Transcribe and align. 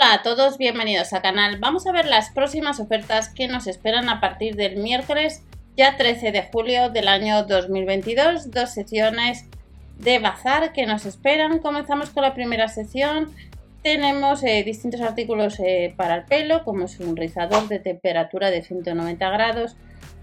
Hola 0.00 0.14
a 0.14 0.22
todos, 0.22 0.58
bienvenidos 0.58 1.12
al 1.12 1.22
canal. 1.22 1.58
Vamos 1.58 1.88
a 1.88 1.92
ver 1.92 2.06
las 2.06 2.30
próximas 2.30 2.78
ofertas 2.78 3.30
que 3.30 3.48
nos 3.48 3.66
esperan 3.66 4.08
a 4.08 4.20
partir 4.20 4.54
del 4.54 4.76
miércoles, 4.76 5.42
ya 5.76 5.96
13 5.96 6.30
de 6.30 6.48
julio 6.52 6.88
del 6.88 7.08
año 7.08 7.42
2022. 7.42 8.52
Dos 8.52 8.70
secciones 8.70 9.46
de 9.98 10.20
bazar 10.20 10.72
que 10.72 10.86
nos 10.86 11.04
esperan. 11.04 11.58
Comenzamos 11.58 12.10
con 12.10 12.22
la 12.22 12.32
primera 12.32 12.68
sección. 12.68 13.34
Tenemos 13.82 14.44
eh, 14.44 14.62
distintos 14.62 15.00
artículos 15.00 15.58
eh, 15.58 15.92
para 15.96 16.14
el 16.14 16.24
pelo, 16.26 16.62
como 16.62 16.84
es 16.84 17.00
un 17.00 17.16
rizador 17.16 17.66
de 17.66 17.80
temperatura 17.80 18.52
de 18.52 18.62
190 18.62 19.30
grados, 19.30 19.74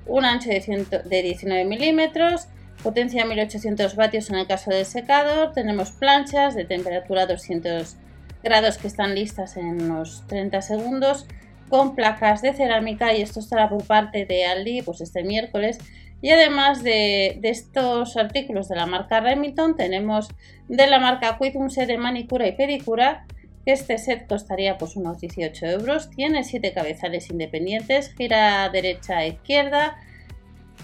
un 0.06 0.24
ancho 0.24 0.52
de, 0.52 0.88
de 1.04 1.22
19 1.22 1.66
milímetros, 1.66 2.48
potencia 2.82 3.26
1800 3.26 3.98
vatios 3.98 4.30
en 4.30 4.38
el 4.38 4.48
caso 4.48 4.72
del 4.72 4.86
secador. 4.86 5.52
Tenemos 5.52 5.92
planchas 5.92 6.56
de 6.56 6.64
temperatura 6.64 7.26
200 7.26 7.98
grados 8.46 8.78
que 8.78 8.88
están 8.88 9.16
listas 9.16 9.58
en 9.58 9.82
unos 9.82 10.24
30 10.28 10.62
segundos 10.62 11.26
con 11.68 11.96
placas 11.96 12.44
de 12.44 12.54
cerámica 12.54 13.14
y 13.14 13.22
esto 13.22 13.40
estará 13.40 13.68
por 13.68 13.84
parte 13.84 14.26
de 14.26 14.46
Aldi 14.46 14.84
pues 14.84 15.02
este 15.02 15.24
miércoles. 15.24 15.80
Y 16.22 16.30
además 16.30 16.84
de, 16.84 17.40
estos 17.44 18.16
artículos 18.16 18.70
de 18.70 18.76
la 18.76 18.86
marca 18.86 19.20
Remington 19.20 19.76
tenemos 19.76 20.30
de 20.70 20.88
la 20.88 21.00
marca 21.00 21.38
Quid 21.40 21.56
un 21.56 21.72
set 21.72 21.88
de 21.88 21.98
manicura 21.98 22.48
y 22.48 22.54
pedicura 22.54 23.26
este 23.66 23.98
set 23.98 24.28
costaría 24.28 24.78
pues 24.78 24.96
unos 24.96 25.20
18 25.20 25.66
euros. 25.66 26.12
Tiene 26.12 26.44
7 26.44 26.72
cabezales 26.72 27.32
independientes 27.32 28.14
gira 28.14 28.70
derecha 28.70 29.18
a 29.18 29.26
izquierda 29.26 29.98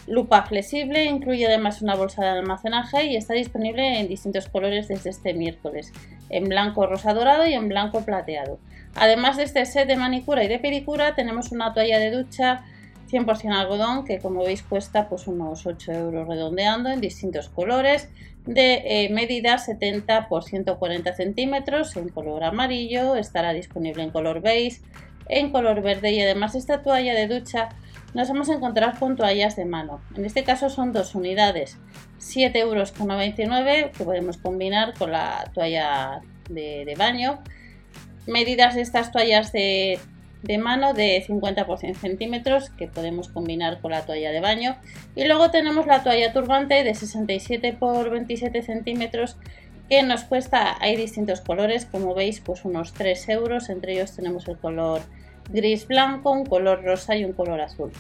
lupa 0.08 0.44
flexible, 0.44 1.06
incluye 1.06 1.46
además 1.46 1.82
una 1.82 1.96
bolsa 1.96 2.24
de 2.24 2.30
almacenaje 2.30 3.06
y 3.06 3.16
está 3.16 3.34
disponible 3.34 4.00
en 4.00 4.08
distintos 4.08 4.50
colores 4.50 4.88
desde 4.88 5.10
este 5.10 5.34
miércoles, 5.34 5.94
en 6.30 6.46
blanco 6.46 6.86
rosa 6.88 7.14
dorado 7.14 7.46
y 7.48 7.54
en 7.54 7.70
blanco 7.70 8.04
plateado. 8.04 8.60
Además 8.96 9.38
de 9.38 9.44
este 9.44 9.66
set 9.66 9.88
de 9.88 9.96
manicura 9.96 10.44
y 10.44 10.48
de 10.48 10.60
pedicura, 10.60 11.16
tenemos 11.16 11.52
una 11.52 11.74
toalla 11.74 12.00
de 12.00 12.12
ducha 12.12 12.64
100% 13.12 13.54
algodón 13.54 14.06
que 14.06 14.20
como 14.20 14.44
veis 14.44 14.64
cuesta 14.64 15.10
pues 15.10 15.28
unos 15.28 15.66
8 15.66 15.92
euros 15.92 16.28
redondeando 16.28 16.90
en 16.90 17.02
distintos 17.02 17.50
colores 17.50 18.10
de 18.46 18.82
eh, 18.86 19.10
medida 19.10 19.58
70 19.58 20.28
por 20.28 20.44
140 20.44 21.14
centímetros 21.14 21.96
en 21.96 22.10
color 22.10 22.44
amarillo, 22.44 23.16
estará 23.16 23.54
disponible 23.54 24.04
en 24.04 24.10
color 24.10 24.42
beige, 24.42 24.82
en 25.32 25.52
color 25.52 25.82
verde 25.82 26.12
y 26.12 26.22
además 26.22 26.54
esta 26.54 26.84
toalla 26.84 27.16
de 27.16 27.28
ducha 27.28 27.70
nos 28.14 28.28
vamos 28.28 28.50
a 28.50 28.54
encontrar 28.54 29.00
con 29.00 29.16
toallas 29.16 29.56
de 29.56 29.66
mano. 29.66 30.02
En 30.16 30.26
este 30.26 30.44
caso 30.44 30.70
son 30.70 30.92
dos 30.92 31.16
unidades, 31.16 31.78
7,99 32.20 32.56
euros 32.60 32.92
que 33.98 34.04
podemos 34.04 34.38
combinar 34.38 34.94
con 34.98 35.12
la 35.12 35.50
toalla 35.54 36.22
de, 36.50 36.94
baño. 36.98 37.40
Medidas 38.28 38.76
de 38.76 38.82
estas 38.82 39.12
toallas 39.12 39.54
de, 39.54 40.00
mano 40.60 40.94
de 40.94 41.24
50 41.26 41.66
por 41.66 41.80
100 41.80 41.96
centímetros 41.96 42.70
que 42.72 42.88
podemos 42.88 43.30
combinar 43.30 43.80
con 43.80 43.92
la 43.92 44.06
toalla 44.06 44.32
de 44.32 44.42
baño. 44.42 44.76
Y 45.16 45.24
luego 45.24 45.50
tenemos 45.50 45.88
la 45.88 46.04
toalla 46.04 46.34
turbante 46.34 46.84
de 46.84 46.94
67 46.94 47.74
por 47.80 48.10
27 48.10 48.62
centímetros 48.62 49.38
que 49.90 50.04
nos 50.04 50.24
cuesta, 50.24 50.78
hay 50.80 50.96
distintos 50.96 51.42
colores, 51.42 51.86
como 51.86 52.14
veis, 52.14 52.40
pues 52.40 52.64
unos 52.64 52.94
3 52.94 53.28
euros. 53.30 53.70
Entre 53.70 53.94
ellos 53.94 54.16
tenemos 54.16 54.48
el 54.48 54.58
color 54.58 55.02
gris 55.52 55.88
blanco, 55.88 56.32
un 56.32 56.46
color 56.46 56.84
rosa 56.84 57.16
y 57.16 57.26
un 57.26 57.34
color 57.34 57.62
azul. 57.62 57.92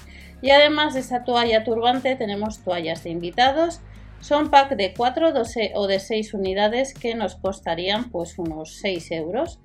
Y 0.41 0.49
además 0.49 0.93
de 0.93 1.01
esta 1.01 1.23
toalla 1.23 1.63
turbante 1.63 2.15
tenemos 2.15 2.59
toallas 2.59 3.03
de 3.03 3.11
invitados. 3.11 3.81
Son 4.19 4.49
pack 4.49 4.75
de 4.75 4.93
4 4.95 5.33
o 5.75 5.87
de 5.87 5.99
6 5.99 6.33
unidades 6.33 6.93
que 6.93 7.15
nos 7.15 7.35
costarían 7.35 8.09
pues 8.09 8.37
unos 8.37 8.77
6 8.77 9.11
euros. 9.11 9.59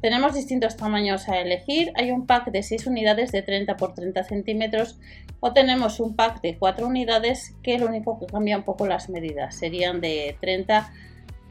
Tenemos 0.00 0.34
distintos 0.34 0.76
tamaños 0.76 1.28
a 1.30 1.40
elegir. 1.40 1.90
Hay 1.94 2.10
un 2.10 2.26
pack 2.26 2.50
de 2.50 2.62
6 2.62 2.86
unidades 2.86 3.32
de 3.32 3.40
30 3.40 3.76
por 3.76 3.94
30 3.94 4.24
centímetros 4.24 4.98
o 5.40 5.54
tenemos 5.54 6.00
un 6.00 6.14
pack 6.14 6.42
de 6.42 6.58
4 6.58 6.86
unidades 6.86 7.54
que 7.62 7.78
lo 7.78 7.86
único 7.86 8.18
que 8.18 8.26
cambia 8.26 8.58
un 8.58 8.64
poco 8.64 8.86
las 8.86 9.08
medidas. 9.08 9.56
Serían 9.56 10.02
de 10.02 10.36
30 10.40 10.92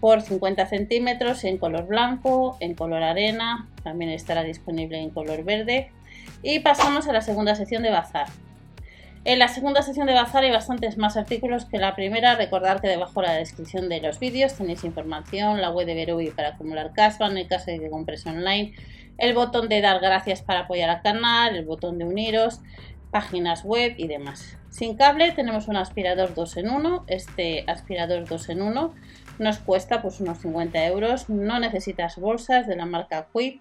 por 0.04 0.22
50 0.22 0.66
centímetros 0.66 1.46
en 1.46 1.58
color 1.58 1.88
blanco, 1.88 2.58
en 2.60 2.74
color 2.74 3.04
arena, 3.04 3.70
también 3.84 4.12
estará 4.12 4.44
disponible 4.44 4.98
en 5.00 5.12
color 5.12 5.46
verde. 5.46 5.92
Y 6.42 6.60
pasamos 6.60 7.08
a 7.08 7.14
la 7.14 7.22
segunda 7.22 7.56
sección 7.56 7.84
de 7.84 7.90
bazar. 7.90 8.28
En 9.24 9.40
la 9.40 9.48
segunda 9.48 9.82
sección 9.82 10.06
de 10.06 10.14
bazar 10.14 10.44
hay 10.44 10.52
bastantes 10.52 10.98
más 10.98 11.16
artículos 11.16 11.64
que 11.64 11.78
la 11.78 11.96
primera. 11.96 12.36
Recordad 12.36 12.82
que 12.82 12.90
debajo 12.90 13.22
de 13.22 13.28
la 13.28 13.34
descripción 13.36 13.88
de 13.88 14.02
los 14.02 14.20
vídeos 14.20 14.56
tenéis 14.56 14.84
información, 14.84 15.62
la 15.62 15.72
web 15.72 15.88
de 15.88 15.96
Berui 15.96 16.32
para 16.32 16.50
acumular 16.50 16.92
cashback 16.92 17.32
en 17.32 17.38
el 17.38 17.48
caso 17.48 17.72
de 17.72 17.80
que 17.80 17.90
compres 17.90 18.26
online, 18.26 18.74
el 19.18 19.34
botón 19.34 19.70
de 19.70 19.80
dar 19.80 20.02
gracias 20.02 20.42
para 20.42 20.64
apoyar 20.64 20.90
al 20.90 21.02
canal, 21.02 21.56
el 21.56 21.64
botón 21.64 21.98
de 21.98 22.04
uniros, 22.04 22.60
páginas 23.10 23.64
web 23.64 23.94
y 23.96 24.10
demás. 24.10 24.58
Sin 24.74 24.96
cable 24.96 25.32
tenemos 25.34 25.68
un 25.68 25.78
aspirador 25.78 26.34
2 26.34 26.58
en 26.58 26.70
1. 26.72 27.06
Este 27.06 27.64
aspirador 27.68 28.28
2 28.28 28.50
en 28.50 28.64
1 28.64 28.96
nos 29.38 29.60
cuesta 29.60 30.02
pues 30.02 30.20
unos 30.20 30.40
50 30.40 30.88
euros. 30.88 31.30
No 31.30 31.60
necesitas 31.60 32.18
bolsas 32.18 32.66
de 32.66 32.76
la 32.76 32.88
marca 32.88 33.28
Quid. 33.32 33.60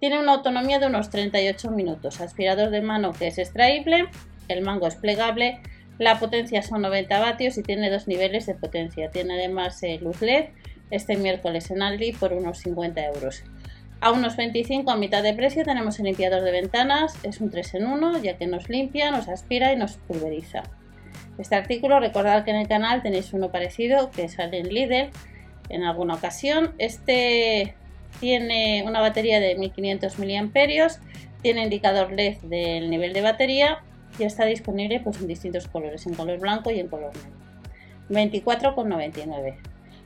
Tiene 0.00 0.20
una 0.20 0.34
autonomía 0.34 0.78
de 0.78 0.88
unos 0.88 1.08
38 1.08 1.70
minutos. 1.70 2.20
Aspirador 2.20 2.68
de 2.68 2.82
mano 2.82 3.14
que 3.14 3.28
es 3.28 3.38
extraíble. 3.38 4.08
El 4.48 4.60
mango 4.60 4.86
es 4.86 4.96
plegable. 4.96 5.62
La 5.98 6.18
potencia 6.18 6.60
son 6.60 6.82
90 6.82 7.18
vatios 7.20 7.56
y 7.56 7.62
tiene 7.62 7.88
dos 7.88 8.06
niveles 8.06 8.44
de 8.44 8.54
potencia. 8.54 9.10
Tiene 9.10 9.36
además 9.36 9.80
luz 10.02 10.20
LED. 10.20 10.50
Este 10.90 11.16
miércoles 11.16 11.70
en 11.70 11.80
Aldi 11.80 12.12
por 12.12 12.34
unos 12.34 12.58
50 12.58 13.02
euros. 13.06 13.44
A 14.02 14.12
unos 14.12 14.34
25 14.36 14.90
a 14.90 14.96
mitad 14.96 15.22
de 15.22 15.34
precio 15.34 15.62
tenemos 15.62 15.98
el 15.98 16.06
limpiador 16.06 16.42
de 16.42 16.52
ventanas, 16.52 17.14
es 17.22 17.38
un 17.42 17.50
3 17.50 17.74
en 17.74 17.86
1 17.86 18.22
ya 18.22 18.38
que 18.38 18.46
nos 18.46 18.70
limpia, 18.70 19.10
nos 19.10 19.28
aspira 19.28 19.74
y 19.74 19.76
nos 19.76 19.98
pulveriza. 19.98 20.62
Este 21.36 21.54
artículo, 21.54 22.00
recordad 22.00 22.44
que 22.44 22.50
en 22.50 22.56
el 22.56 22.66
canal 22.66 23.02
tenéis 23.02 23.34
uno 23.34 23.50
parecido 23.50 24.10
que 24.10 24.28
sale 24.30 24.60
en 24.60 24.68
Lidl 24.68 25.10
en 25.68 25.84
alguna 25.84 26.14
ocasión. 26.14 26.74
Este 26.78 27.74
tiene 28.20 28.84
una 28.86 29.00
batería 29.00 29.38
de 29.38 29.54
1500 29.56 30.18
mAh, 30.18 30.88
tiene 31.42 31.62
indicador 31.62 32.10
LED 32.10 32.38
del 32.38 32.88
nivel 32.88 33.12
de 33.12 33.20
batería 33.20 33.82
y 34.18 34.24
está 34.24 34.46
disponible 34.46 35.00
pues, 35.00 35.20
en 35.20 35.26
distintos 35.26 35.68
colores, 35.68 36.06
en 36.06 36.14
color 36.14 36.38
blanco 36.38 36.70
y 36.70 36.80
en 36.80 36.88
color 36.88 37.12
negro. 38.08 38.40
24,99. 38.44 39.56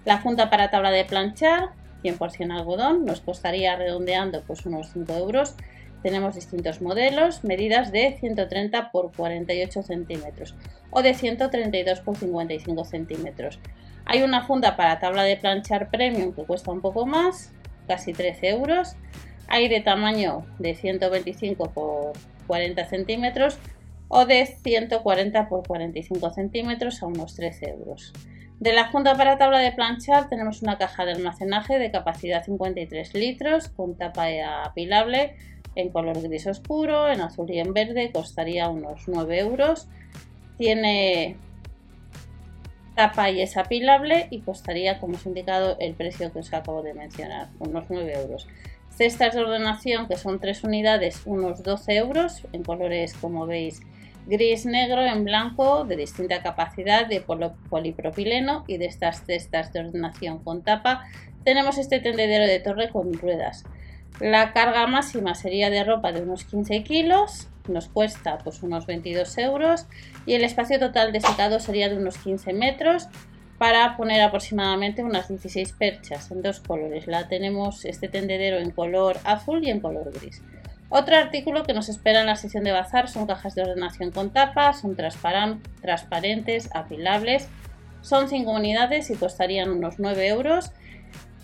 La 0.04 0.18
funda 0.18 0.50
para 0.50 0.70
tabla 0.70 0.90
de 0.90 1.04
planchar 1.04 1.83
100% 2.04 2.52
algodón, 2.52 3.04
nos 3.04 3.20
costaría 3.20 3.76
redondeando 3.76 4.42
pues 4.42 4.66
unos 4.66 4.92
5 4.92 5.12
euros. 5.14 5.54
Tenemos 6.02 6.34
distintos 6.34 6.82
modelos, 6.82 7.44
medidas 7.44 7.90
de 7.90 8.16
130 8.20 8.90
por 8.90 9.10
48 9.16 9.82
centímetros 9.82 10.54
o 10.90 11.02
de 11.02 11.14
132 11.14 12.00
por 12.00 12.16
55 12.16 12.84
centímetros. 12.84 13.58
Hay 14.04 14.22
una 14.22 14.46
funda 14.46 14.76
para 14.76 15.00
tabla 15.00 15.22
de 15.22 15.38
planchar 15.38 15.90
premium 15.90 16.34
que 16.34 16.44
cuesta 16.44 16.70
un 16.70 16.82
poco 16.82 17.06
más, 17.06 17.52
casi 17.88 18.12
13 18.12 18.50
euros. 18.50 18.96
Hay 19.48 19.68
de 19.68 19.80
tamaño 19.80 20.44
de 20.58 20.74
125 20.74 21.70
por 21.70 22.12
40 22.46 22.84
centímetros 22.84 23.58
o 24.08 24.26
de 24.26 24.46
140 24.46 25.48
por 25.48 25.66
45 25.66 26.30
centímetros 26.30 27.02
a 27.02 27.06
unos 27.06 27.34
13 27.34 27.70
euros. 27.70 28.12
De 28.60 28.72
la 28.72 28.90
funda 28.90 29.16
para 29.16 29.36
tabla 29.36 29.58
de 29.58 29.72
planchar 29.72 30.28
tenemos 30.28 30.62
una 30.62 30.78
caja 30.78 31.04
de 31.04 31.12
almacenaje 31.12 31.78
de 31.78 31.90
capacidad 31.90 32.44
53 32.44 33.14
litros 33.14 33.68
con 33.68 33.96
tapa 33.96 34.26
apilable 34.64 35.34
en 35.76 35.90
color 35.90 36.20
gris 36.22 36.46
oscuro, 36.46 37.10
en 37.10 37.20
azul 37.20 37.50
y 37.50 37.58
en 37.58 37.72
verde, 37.74 38.10
costaría 38.12 38.68
unos 38.68 39.08
9 39.08 39.38
euros. 39.40 39.88
Tiene 40.56 41.36
tapa 42.94 43.30
y 43.30 43.40
es 43.40 43.56
apilable 43.56 44.28
y 44.30 44.40
costaría, 44.40 45.00
como 45.00 45.14
os 45.14 45.26
he 45.26 45.28
indicado, 45.28 45.76
el 45.80 45.94
precio 45.94 46.32
que 46.32 46.38
os 46.38 46.52
acabo 46.52 46.82
de 46.82 46.94
mencionar, 46.94 47.48
unos 47.58 47.86
9 47.88 48.12
euros. 48.14 48.46
Cestas 48.90 49.34
de 49.34 49.40
ordenación 49.40 50.06
que 50.06 50.16
son 50.16 50.38
3 50.38 50.62
unidades, 50.62 51.22
unos 51.24 51.64
12 51.64 51.96
euros, 51.96 52.46
en 52.52 52.62
colores 52.62 53.14
como 53.14 53.46
veis 53.46 53.80
gris 54.26 54.66
negro 54.66 55.02
en 55.02 55.24
blanco 55.24 55.84
de 55.84 55.96
distinta 55.96 56.42
capacidad 56.42 57.06
de 57.06 57.20
polipropileno 57.20 58.64
y 58.66 58.78
de 58.78 58.86
estas 58.86 59.24
cestas 59.24 59.72
de 59.72 59.80
ordenación 59.80 60.38
con 60.38 60.62
tapa 60.62 61.04
tenemos 61.44 61.78
este 61.78 62.00
tendedero 62.00 62.46
de 62.46 62.60
torre 62.60 62.88
con 62.90 63.12
ruedas. 63.12 63.64
La 64.20 64.52
carga 64.52 64.86
máxima 64.86 65.34
sería 65.34 65.70
de 65.70 65.84
ropa 65.84 66.12
de 66.12 66.22
unos 66.22 66.44
15 66.44 66.82
kilos, 66.84 67.48
nos 67.68 67.88
cuesta 67.88 68.38
pues 68.38 68.62
unos 68.62 68.86
22 68.86 69.38
euros 69.38 69.86
y 70.26 70.34
el 70.34 70.44
espacio 70.44 70.78
total 70.78 71.12
de 71.12 71.20
secado 71.20 71.60
sería 71.60 71.88
de 71.88 71.96
unos 71.96 72.18
15 72.18 72.52
metros 72.52 73.08
para 73.58 73.96
poner 73.96 74.20
aproximadamente 74.20 75.02
unas 75.02 75.28
16 75.28 75.72
perchas 75.72 76.30
en 76.30 76.42
dos 76.42 76.60
colores. 76.60 77.06
La 77.06 77.28
tenemos 77.28 77.84
este 77.84 78.08
tendedero 78.08 78.58
en 78.58 78.70
color 78.70 79.18
azul 79.24 79.64
y 79.64 79.70
en 79.70 79.80
color 79.80 80.12
gris. 80.12 80.42
Otro 80.96 81.16
artículo 81.16 81.64
que 81.64 81.74
nos 81.74 81.88
espera 81.88 82.20
en 82.20 82.26
la 82.26 82.36
sección 82.36 82.62
de 82.62 82.70
bazar 82.70 83.08
son 83.08 83.26
cajas 83.26 83.56
de 83.56 83.62
ordenación 83.62 84.12
con 84.12 84.32
tapas, 84.32 84.80
son 84.80 84.94
transparentes, 84.94 86.70
apilables, 86.72 87.48
son 88.00 88.28
5 88.28 88.48
unidades 88.52 89.10
y 89.10 89.16
costarían 89.16 89.72
unos 89.72 89.98
9 89.98 90.28
euros, 90.28 90.70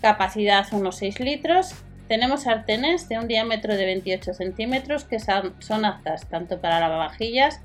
capacidad 0.01 0.65
unos 0.71 0.95
6 0.95 1.19
litros, 1.19 1.75
Tenemos 2.07 2.43
sartenes 2.43 3.09
de 3.09 3.19
un 3.19 3.27
diámetro 3.27 3.75
de 3.75 3.83
28 3.83 4.33
centímetros 4.33 5.03
que 5.03 5.19
son 5.19 5.83
aptas 5.83 6.29
tanto 6.29 6.61
para 6.61 6.79
lavavajillas 6.79 7.59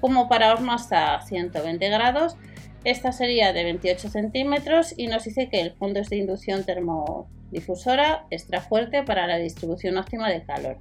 como 0.00 0.30
para 0.30 0.54
horno 0.54 0.72
hasta 0.72 1.20
120 1.20 1.86
grados. 1.90 2.38
Esta 2.84 3.12
sería 3.12 3.52
de 3.52 3.64
28 3.64 4.08
centímetros 4.08 4.94
y 4.96 5.08
nos 5.08 5.24
dice 5.24 5.50
que 5.50 5.60
el 5.60 5.72
fondo 5.72 6.00
es 6.00 6.08
de 6.08 6.16
inducción 6.16 6.64
termodifusora 6.64 8.24
extra 8.30 8.62
fuerte 8.62 9.02
para 9.02 9.26
la 9.26 9.36
distribución 9.36 9.98
óptima 9.98 10.30
de 10.30 10.42
calor. 10.42 10.78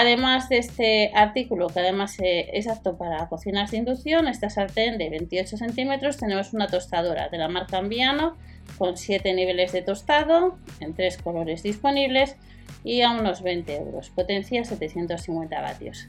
Además 0.00 0.48
de 0.48 0.58
este 0.58 1.10
artículo, 1.12 1.66
que 1.66 1.80
además 1.80 2.20
eh, 2.20 2.50
es 2.52 2.68
apto 2.68 2.96
para 2.96 3.28
cocinas 3.28 3.72
de 3.72 3.78
inducción, 3.78 4.28
esta 4.28 4.48
sartén 4.48 4.96
de 4.96 5.10
28 5.10 5.56
centímetros 5.56 6.18
tenemos 6.18 6.52
una 6.52 6.68
tostadora 6.68 7.28
de 7.28 7.36
la 7.36 7.48
marca 7.48 7.78
Ambiano 7.78 8.36
con 8.78 8.96
7 8.96 9.34
niveles 9.34 9.72
de 9.72 9.82
tostado 9.82 10.56
en 10.78 10.94
3 10.94 11.18
colores 11.18 11.64
disponibles 11.64 12.36
y 12.84 13.02
a 13.02 13.10
unos 13.10 13.42
20 13.42 13.74
euros, 13.74 14.10
potencia 14.10 14.64
750 14.64 15.60
vatios. 15.60 16.06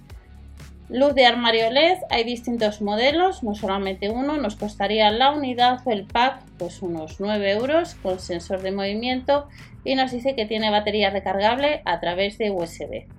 Luz 0.89 1.15
de 1.15 1.25
armario 1.25 1.71
LED, 1.71 1.97
hay 2.11 2.23
distintos 2.23 2.83
modelos, 2.83 3.41
no 3.41 3.55
solamente 3.55 4.11
uno, 4.11 4.37
nos 4.37 4.55
costaría 4.55 5.09
la 5.09 5.31
unidad 5.31 5.79
o 5.85 5.89
el 5.89 6.05
pack 6.05 6.43
pues 6.59 6.83
unos 6.83 7.19
9 7.19 7.53
euros 7.53 7.95
con 7.95 8.19
sensor 8.19 8.61
de 8.61 8.71
movimiento 8.71 9.47
y 9.83 9.95
nos 9.95 10.11
dice 10.11 10.35
que 10.35 10.45
tiene 10.45 10.69
batería 10.69 11.09
recargable 11.09 11.81
a 11.85 11.99
través 11.99 12.37
de 12.37 12.51
USB. 12.51 13.18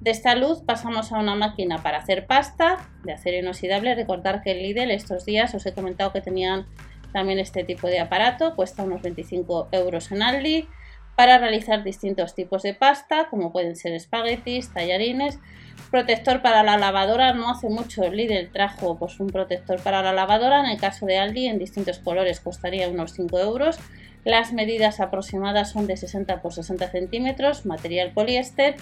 De 0.00 0.12
esta 0.12 0.36
luz 0.36 0.62
pasamos 0.62 1.12
a 1.12 1.18
una 1.18 1.34
máquina 1.34 1.82
para 1.82 1.98
hacer 1.98 2.26
pasta 2.26 2.88
de 3.02 3.12
acero 3.12 3.38
inoxidable. 3.38 3.94
Recordar 3.96 4.42
que 4.42 4.52
el 4.52 4.62
Lidl 4.62 4.92
estos 4.92 5.24
días 5.24 5.54
os 5.54 5.66
he 5.66 5.72
comentado 5.72 6.12
que 6.12 6.20
tenían 6.20 6.66
también 7.12 7.38
este 7.38 7.64
tipo 7.64 7.88
de 7.88 7.98
aparato, 8.00 8.54
cuesta 8.54 8.84
unos 8.84 9.02
25 9.02 9.68
euros 9.72 10.12
en 10.12 10.22
Aldi 10.22 10.68
para 11.16 11.38
realizar 11.38 11.82
distintos 11.82 12.36
tipos 12.36 12.62
de 12.62 12.74
pasta, 12.74 13.26
como 13.28 13.50
pueden 13.50 13.74
ser 13.74 13.92
espaguetis, 13.92 14.72
tallarines, 14.72 15.40
protector 15.90 16.42
para 16.42 16.62
la 16.62 16.76
lavadora. 16.76 17.32
No 17.32 17.50
hace 17.50 17.68
mucho 17.68 18.04
el 18.04 18.16
Lidl 18.16 18.52
trajo 18.52 18.96
pues, 18.98 19.18
un 19.18 19.26
protector 19.26 19.80
para 19.82 20.00
la 20.00 20.12
lavadora, 20.12 20.60
en 20.60 20.66
el 20.66 20.78
caso 20.78 21.06
de 21.06 21.18
Aldi 21.18 21.48
en 21.48 21.58
distintos 21.58 21.98
colores 21.98 22.38
costaría 22.38 22.88
unos 22.88 23.14
5 23.14 23.36
euros. 23.40 23.80
Las 24.24 24.52
medidas 24.52 25.00
aproximadas 25.00 25.72
son 25.72 25.88
de 25.88 25.96
60 25.96 26.40
por 26.40 26.52
60 26.52 26.88
centímetros, 26.88 27.66
material 27.66 28.12
poliéster 28.12 28.76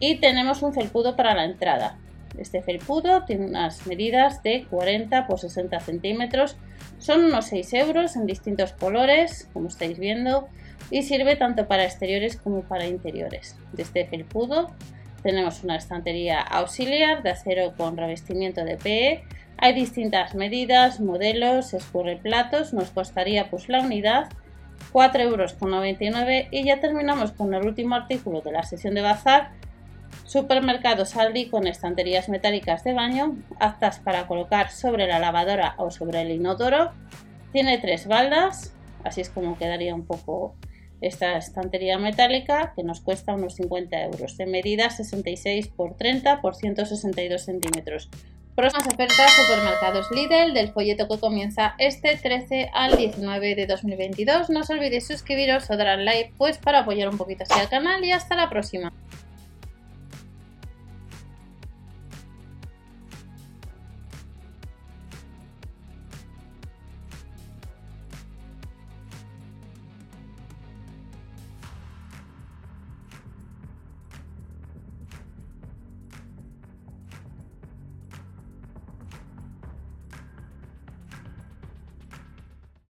y 0.00 0.16
tenemos 0.16 0.62
un 0.62 0.74
felpudo 0.74 1.14
para 1.14 1.34
la 1.34 1.44
entrada. 1.44 1.98
Este 2.38 2.62
felpudo 2.62 3.24
tiene 3.24 3.46
unas 3.46 3.86
medidas 3.86 4.42
de 4.42 4.64
40 4.70 5.26
por 5.26 5.38
60 5.38 5.78
centímetros. 5.80 6.56
Son 6.98 7.24
unos 7.24 7.46
6 7.46 7.74
euros 7.74 8.16
en 8.16 8.26
distintos 8.26 8.72
colores, 8.72 9.48
como 9.52 9.68
estáis 9.68 9.98
viendo, 9.98 10.48
y 10.90 11.02
sirve 11.02 11.36
tanto 11.36 11.68
para 11.68 11.84
exteriores 11.84 12.36
como 12.36 12.62
para 12.62 12.86
interiores. 12.86 13.56
De 13.72 13.82
este 13.82 14.06
felpudo 14.06 14.70
tenemos 15.22 15.62
una 15.62 15.76
estantería 15.76 16.40
auxiliar 16.40 17.22
de 17.22 17.30
acero 17.30 17.74
con 17.76 17.96
revestimiento 17.96 18.64
de 18.64 18.76
PE. 18.76 19.24
Hay 19.58 19.74
distintas 19.74 20.34
medidas, 20.34 20.98
modelos, 21.00 21.74
escurre 21.74 22.16
platos. 22.16 22.72
Nos 22.72 22.90
costaría 22.90 23.50
pues 23.50 23.68
la 23.68 23.80
unidad 23.80 24.30
4,99 24.92 25.20
euros 25.20 26.48
y 26.50 26.64
ya 26.64 26.80
terminamos 26.80 27.32
con 27.32 27.52
el 27.52 27.66
último 27.66 27.96
artículo 27.96 28.40
de 28.40 28.52
la 28.52 28.62
sesión 28.62 28.94
de 28.94 29.02
bazar 29.02 29.50
Supermercado 30.24 31.04
Saldi 31.04 31.48
con 31.48 31.66
estanterías 31.66 32.28
metálicas 32.28 32.84
de 32.84 32.92
baño, 32.92 33.36
aptas 33.58 33.98
para 33.98 34.26
colocar 34.26 34.70
sobre 34.70 35.06
la 35.06 35.18
lavadora 35.18 35.74
o 35.78 35.90
sobre 35.90 36.22
el 36.22 36.30
inodoro. 36.30 36.92
Tiene 37.52 37.78
tres 37.78 38.06
baldas, 38.06 38.72
así 39.04 39.20
es 39.20 39.30
como 39.30 39.58
quedaría 39.58 39.94
un 39.94 40.06
poco 40.06 40.54
esta 41.00 41.36
estantería 41.36 41.98
metálica 41.98 42.72
que 42.76 42.82
nos 42.82 43.00
cuesta 43.00 43.34
unos 43.34 43.54
50 43.54 44.02
euros, 44.02 44.36
de 44.36 44.46
medida 44.46 44.90
66 44.90 45.68
por 45.68 45.96
30 45.96 46.40
por 46.40 46.54
162 46.54 47.42
centímetros. 47.42 48.10
Próximas 48.54 48.86
ofertas 48.88 49.32
Supermercados 49.32 50.10
Lidl 50.10 50.52
del 50.52 50.72
folleto 50.72 51.08
que 51.08 51.18
comienza 51.18 51.74
este 51.78 52.16
13 52.16 52.70
al 52.74 52.96
19 52.96 53.54
de 53.54 53.66
2022. 53.66 54.50
No 54.50 54.60
os 54.60 54.70
olvidéis 54.70 55.06
suscribiros 55.06 55.70
o 55.70 55.76
dar 55.76 55.88
al 55.88 56.04
like 56.04 56.34
pues 56.36 56.58
para 56.58 56.80
apoyar 56.80 57.08
un 57.08 57.16
poquito 57.16 57.44
así 57.44 57.58
al 57.58 57.68
canal 57.68 58.04
y 58.04 58.12
hasta 58.12 58.34
la 58.36 58.50
próxima. 58.50 58.92